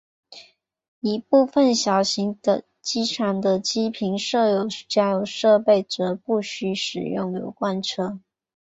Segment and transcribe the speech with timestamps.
[0.99, 2.35] 一部份小型
[2.81, 8.19] 机场的机坪设有加油设备则不需使用油罐车。